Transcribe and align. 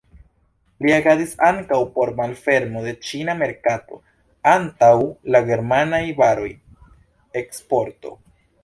Li 0.85 0.93
agadis 0.93 1.35
ankaŭ 1.49 1.77
por 1.97 2.11
malfermo 2.21 2.83
de 2.87 2.95
la 2.95 3.03
ĉina 3.09 3.37
merkato 3.43 4.01
antaŭ 4.55 4.93
la 5.37 5.45
germanaj 5.53 6.05
varoj, 6.23 6.53
eksporto. 7.45 8.19